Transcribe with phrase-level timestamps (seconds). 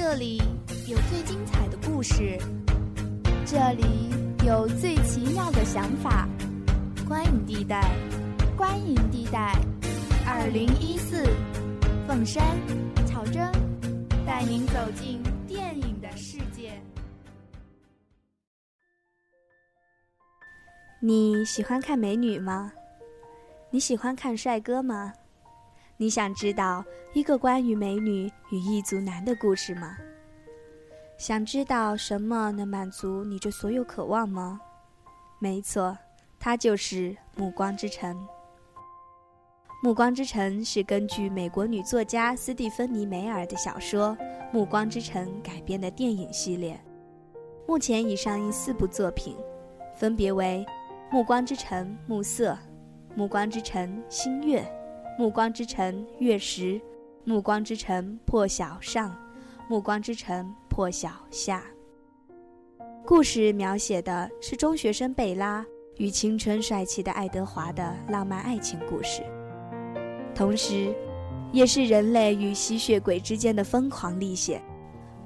[0.00, 0.40] 这里
[0.86, 2.38] 有最精彩的故事，
[3.44, 4.14] 这里
[4.46, 6.28] 有最奇妙的想法。
[7.08, 7.82] 观影地带，
[8.56, 9.52] 观影地带，
[10.24, 11.24] 二零一四，
[12.06, 12.44] 凤山，
[13.08, 13.50] 巧珍
[14.24, 16.80] 带您走进电影的世界。
[21.02, 22.72] 你喜欢看美女吗？
[23.68, 25.12] 你喜欢看帅哥吗？
[26.00, 29.96] 你想知道一个关于美女与异族男的故事吗？
[31.16, 34.60] 想知道什么能满足你这所有渴望吗？
[35.40, 35.98] 没错，
[36.38, 38.14] 它就是《暮光之城》。
[39.82, 44.16] 《暮光之城》是根据美国女作家斯蒂芬妮·梅尔的小说
[44.52, 46.80] 《暮光之城》改编的电影系列。
[47.66, 49.36] 目前已上映四部作品，
[49.96, 50.64] 分别为
[51.12, 52.52] 《暮光之城》暮色，
[53.16, 54.62] 《暮光之城》新月。
[55.18, 56.74] 《暮光之城》月食，
[57.24, 59.10] 《暮光之城》破晓上，
[59.68, 61.64] 《暮光之城》破晓下。
[63.04, 65.66] 故事描写的是中学生贝拉
[65.96, 69.20] 与青春帅气的爱德华的浪漫爱情故事，
[70.36, 70.94] 同时，
[71.50, 74.62] 也是人类与吸血鬼之间的疯狂历险。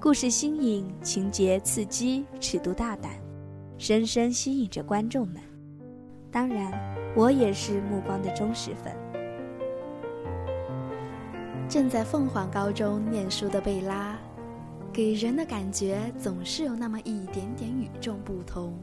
[0.00, 3.12] 故事新颖，情节刺激，尺度大胆，
[3.76, 5.36] 深深吸引着观众们。
[6.30, 6.72] 当然，
[7.14, 8.90] 我也是《暮光》的忠实粉。
[11.72, 14.14] 正在凤凰高中念书的贝拉，
[14.92, 18.78] 给人的感觉总是有那么一点点与众不同。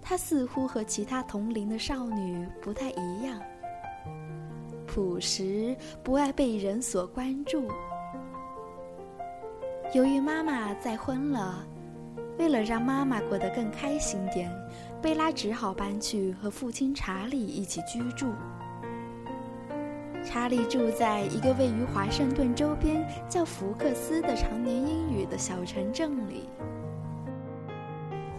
[0.00, 3.42] 她似乎和其他同龄的少女不太一样，
[4.86, 7.66] 朴实，不爱被人所关注。
[9.92, 11.66] 由于妈妈再婚了，
[12.38, 14.48] 为了让妈妈过得更开心点，
[15.02, 18.32] 贝拉只好搬去和父亲查理一起居住。
[20.34, 26.48] 查理住在一个位于华盛顿周边叫福克斯的常年阴雨的小城镇里。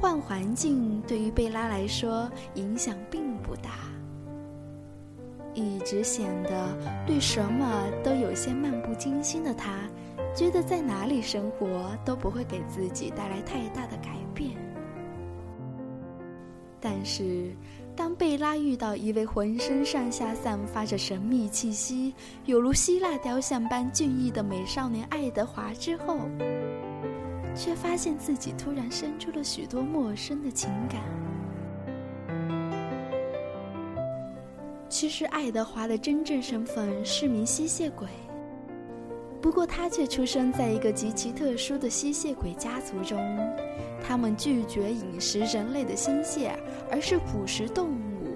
[0.02, 3.70] 换环境对于贝拉来说影响并不大。
[5.54, 9.72] 一直显得对什么都有些漫不经心的他，
[10.36, 14.52] 觉得在哪里生活都不会给自己带来太大的改变。
[16.82, 17.56] 但是。
[17.96, 22.14] 当贝拉遇到一位浑身上下散发着神秘气息、
[22.46, 26.20] 有如希腊雕像般俊逸的美少年爱德华之后，
[27.56, 31.02] 却发现自己突然生出了许多陌生的情感。
[34.90, 38.08] 其实，爱德华的真正身份是名吸血鬼，
[39.46, 43.16] 不过他却出生在一个极其特殊的吸血鬼家族中。
[44.04, 46.58] 他们拒绝饮食人类的心血，
[46.90, 48.36] 而是捕食动物，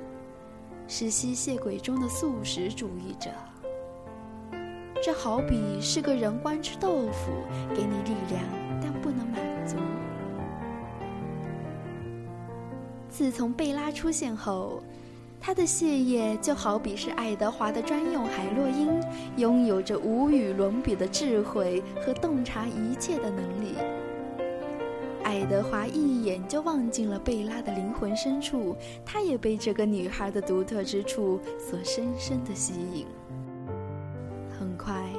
[0.87, 3.31] 是吸血鬼中的素食主义者。
[5.03, 7.31] 这好比是个人光吃豆腐，
[7.73, 8.43] 给你力量，
[8.79, 9.77] 但不能满足。
[13.09, 14.83] 自从贝拉出现后，
[15.41, 19.01] 他的血液就好比是爱德华的专用海洛因，
[19.37, 23.75] 拥有着无与伦比的智慧和洞察一切的能力。
[25.23, 33.05] 爱德华一眼就望进了贝拉的灵魂深处，他也被这个女孩的独特之处所深深的吸引。
[34.59, 35.09] 很快，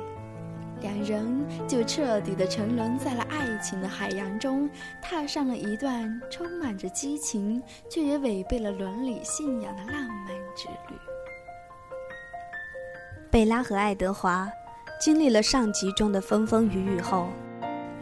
[1.03, 4.69] 人就彻底的沉沦在了爱情的海洋中，
[5.03, 10.97] 踏上了一段充满着激情却也违背了伦理信仰的浪漫之旅。
[13.31, 14.49] 贝拉和爱德华
[15.01, 17.29] 经历了上集中的风风雨雨后。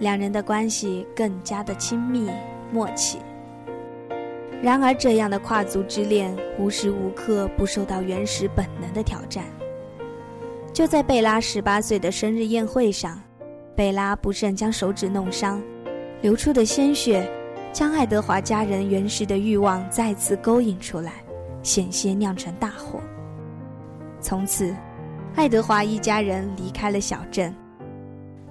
[0.00, 2.30] 两人的关系更加的亲密
[2.70, 3.18] 默契。
[4.62, 9.44] 然而，这样的跨族之恋无时无刻不受到原始本能的挑战。
[10.72, 13.20] 就在贝拉十八岁的生日宴会上，
[13.74, 15.62] 贝拉不慎将手指弄伤，
[16.22, 17.28] 流出的鲜血
[17.72, 21.14] 将爱德华家人原始的欲望再次勾引出来，
[21.62, 23.00] 险些酿成大祸。
[24.20, 24.74] 从此，
[25.34, 27.54] 爱德华一家人离开了小镇。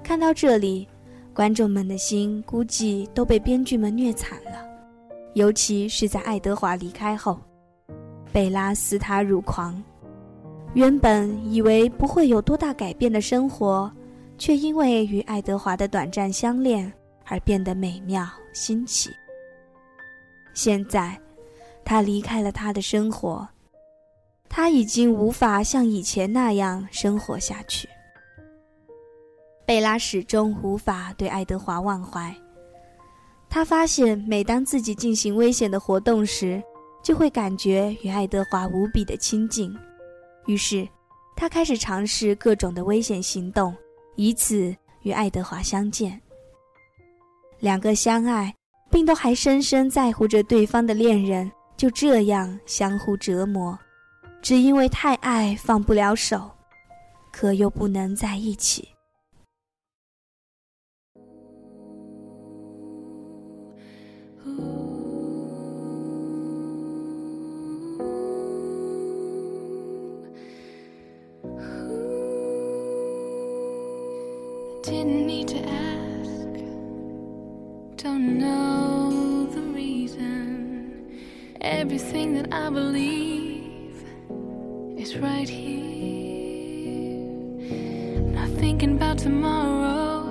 [0.03, 0.87] 看到这里。
[1.33, 4.65] 观众们的心估计都被编剧们虐惨了，
[5.35, 7.39] 尤其是在爱德华离开后，
[8.33, 9.79] 贝拉撕他入狂。
[10.77, 13.91] 原本以为不会有多大改变的生活，
[14.37, 16.93] 却因为与爱德华的短暂相恋
[17.25, 19.09] 而变得美妙新奇。
[20.53, 21.19] 现在，
[21.83, 23.49] 他离开了他的生活，
[24.47, 27.89] 他已经无法像以前那样生活下去。
[29.65, 32.31] 贝拉始终无法对爱德华忘怀。
[33.49, 36.61] 他发现，每当自己进行危险的活动时，
[37.01, 39.75] 就会感觉与爱德华无比的亲近。
[40.47, 40.87] 于是，
[41.35, 43.75] 他开始尝试各种的危险行动，
[44.15, 46.19] 以此与爱德华相见。
[47.59, 48.53] 两个相爱
[48.89, 53.77] 并都还深深在乎着对方的恋人，就这样相互折磨，
[54.41, 56.49] 只因为太爱放不了手，
[57.31, 58.87] 可又不能在一起。
[74.87, 76.47] Didn't need to ask.
[78.01, 81.19] Don't know the reason.
[81.59, 84.01] Everything that I believe
[84.97, 87.19] is right here.
[88.31, 90.23] Not thinking about tomorrow.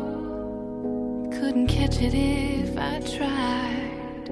[1.33, 4.31] Couldn't catch it if I tried.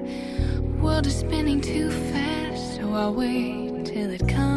[0.81, 4.54] World is spinning too fast, so I'll wait till it comes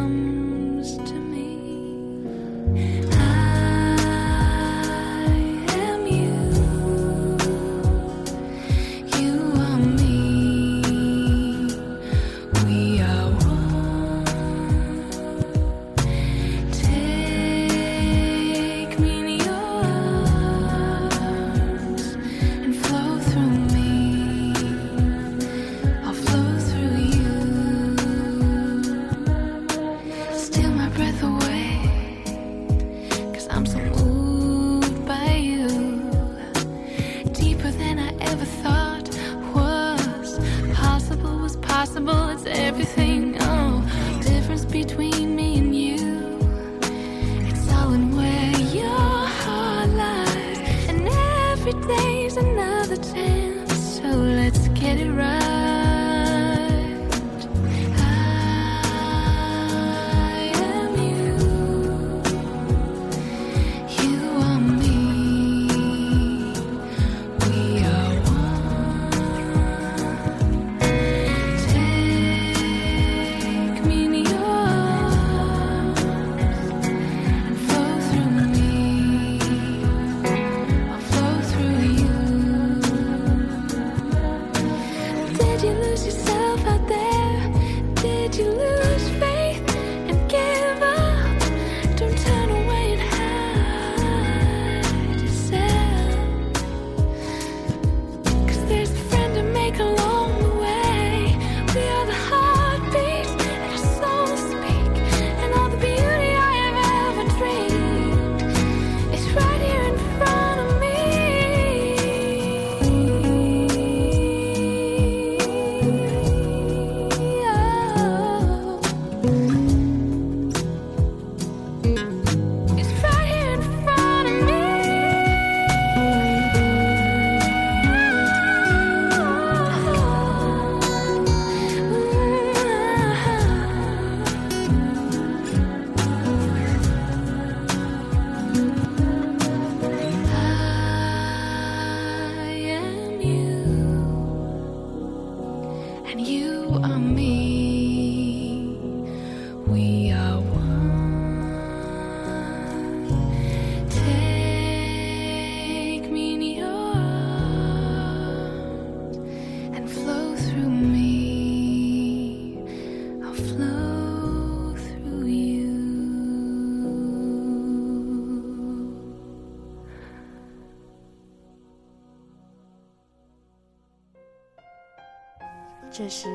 [175.99, 176.29] 这时，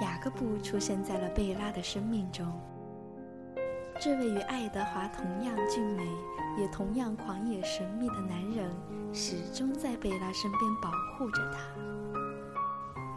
[0.00, 2.50] 雅各布出现在了贝拉的生命中。
[4.00, 6.08] 这位与爱德华同样俊美，
[6.56, 8.70] 也同样狂野神秘的男人，
[9.12, 11.58] 始终在贝拉身边保护着她，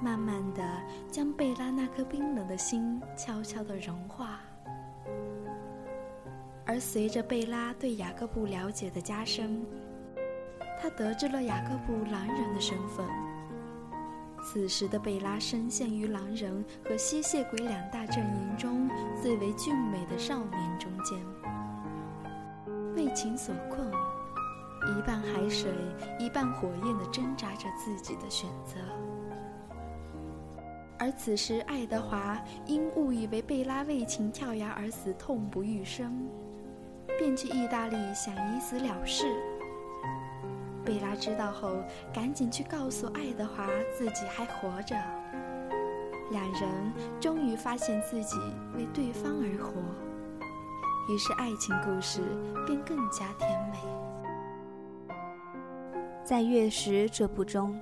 [0.03, 0.61] 慢慢的
[1.09, 4.41] 将贝拉那颗冰冷的心悄悄的融化。
[6.65, 9.65] 而随着贝拉对雅各布了解的加深，
[10.81, 13.07] 他得知了雅各布狼人的身份。
[14.43, 18.89] 此时的贝拉深陷于狼人和吸血鬼两大阵营中
[19.21, 21.19] 最为俊美的少年中间，
[22.95, 25.71] 为情所困，一半海水，
[26.19, 28.75] 一半火焰地挣扎着自己的选择。
[30.97, 36.27] 而此时，爱德华因误以为贝拉为情跳崖而死，痛不欲生，
[37.17, 39.25] 便去意大利想以死了事。
[40.83, 41.83] 贝拉知道后，
[42.13, 44.95] 赶紧去告诉爱德华自己还活着。
[46.31, 48.37] 两人终于发现自己
[48.75, 49.73] 为对方而活，
[51.13, 52.21] 于是爱情故事
[52.65, 53.77] 便更加甜美。
[56.23, 57.77] 在《月食》这部中，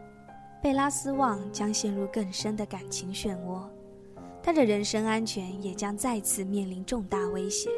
[0.63, 3.61] 贝拉斯旺将陷入更深的感情漩涡，
[4.41, 7.69] 他的人身安全也将再次面临重大威胁。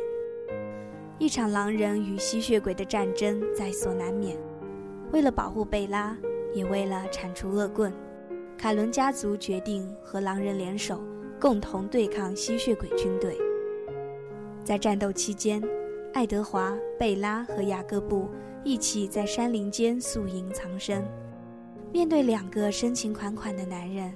[1.20, 4.38] 一场狼人与吸血鬼的战争在所难免。
[5.12, 6.18] 为了保护贝拉，
[6.54, 7.92] 也为了铲除恶棍，
[8.58, 11.02] 凯伦家族决定和狼人联手，
[11.40, 13.38] 共同对抗吸血鬼军队。
[14.64, 15.62] 在战斗期间，
[16.14, 18.30] 爱德华、贝拉和雅各布
[18.64, 21.04] 一起在山林间宿营藏身。
[21.92, 24.14] 面对两个深情款款的男人，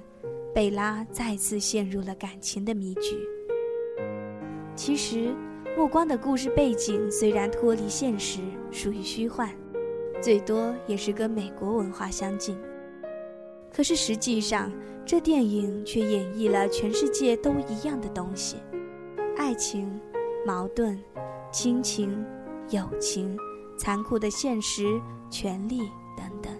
[0.54, 3.18] 贝拉再次陷入了感情的迷局。
[4.74, 5.34] 其实。
[5.78, 9.50] 《暮光》的故事背景虽然脱离现实，属于虚幻，
[10.22, 12.58] 最多也是跟美国文化相近。
[13.72, 14.72] 可是实际上，
[15.04, 18.56] 这电影却演绎了全世界都一样的东西：
[19.36, 20.00] 爱情、
[20.46, 20.98] 矛盾、
[21.52, 22.24] 亲情、
[22.70, 23.36] 友情、
[23.78, 25.80] 残酷的现实、权力
[26.16, 26.52] 等等。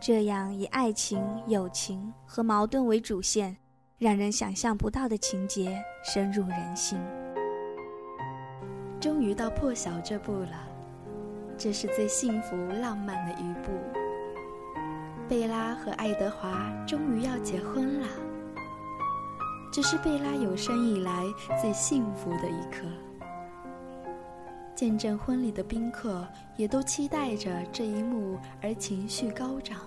[0.00, 3.56] 这样以爱情、友情和矛盾为主线。
[4.00, 6.98] 让人想象不到的情节深入人心。
[8.98, 10.69] 终于到《破晓》这部了，
[11.62, 13.70] 这是最幸福浪漫的一步。
[15.28, 18.06] 贝拉和爱德华终于要结婚了，
[19.70, 21.26] 这是贝拉有生以来
[21.60, 22.86] 最幸福的一刻。
[24.74, 26.26] 见证婚礼的宾客
[26.56, 29.80] 也都期待着这一幕而情绪高涨。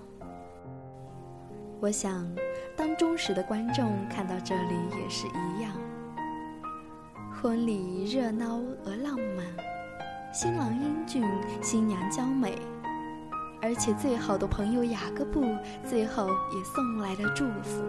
[1.80, 2.24] 我想。
[2.76, 5.72] 当忠实的观众看到这里也是一样。
[7.32, 9.46] 婚礼热闹而浪漫，
[10.34, 11.24] 新郎英俊，
[11.62, 12.58] 新娘娇美，
[13.62, 15.46] 而且最好的朋友雅各布
[15.88, 17.84] 最后也送来了祝福，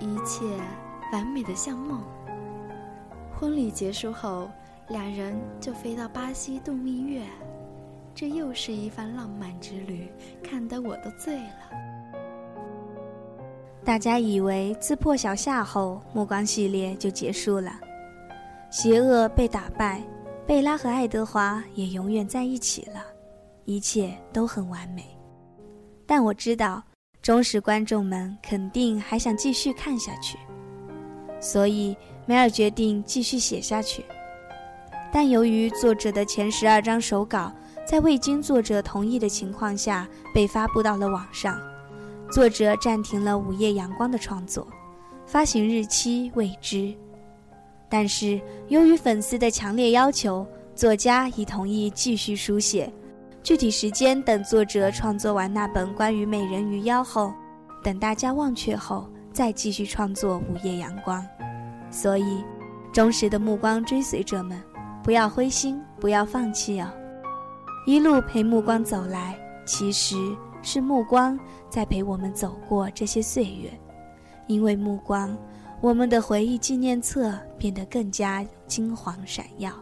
[0.00, 0.44] 一切
[1.12, 2.02] 完美的像梦。
[3.32, 4.50] 婚礼结束后，
[4.88, 7.22] 两人就飞到巴西度蜜月，
[8.16, 10.10] 这又是一番浪漫之旅，
[10.42, 11.70] 看得我都醉了。
[13.84, 17.70] 大家以为自破晓下后，暮光系列就结束了，
[18.70, 20.02] 邪恶被打败，
[20.44, 23.04] 贝拉和爱德华也永远在一起了，
[23.64, 25.04] 一切都很完美。
[26.04, 26.82] 但我知道，
[27.22, 30.36] 忠实观众们肯定还想继续看下去，
[31.40, 31.96] 所以
[32.26, 34.04] 梅尔决定继续写下去。
[35.12, 37.52] 但由于作者的前十二章手稿
[37.86, 41.60] 在未经作者同意的情况下被发布到了网上。
[42.32, 44.66] 作者暂停了《午夜阳光》的创作，
[45.24, 46.94] 发行日期未知。
[47.92, 52.90] 但是由于粉丝的强烈要求，作家已同意继续书写。
[53.42, 57.34] 具体时间等作者创作完那本关于美人鱼妖后，
[57.82, 61.22] 等大家忘却后，再继续创作《午夜阳光》。
[61.92, 62.42] 所以，
[62.94, 64.58] 忠实的目光追随者们，
[65.04, 66.88] 不要灰心，不要放弃哦！
[67.84, 70.16] 一路陪目光走来，其实。
[70.64, 71.36] 是目光
[71.68, 73.68] 在陪我们走过这些岁月，
[74.46, 75.36] 因为目光，
[75.82, 79.72] 我们的回忆纪念册变得更加金黄闪耀。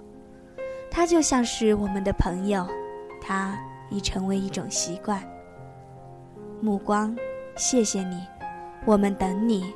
[0.91, 2.67] 它就像是我们的朋友，
[3.21, 3.55] 它
[3.91, 5.23] 已成为一种习惯。
[6.63, 7.15] 目光，
[7.55, 8.27] 谢谢你，
[8.87, 9.75] 我们等你。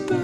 [0.00, 0.23] whisper.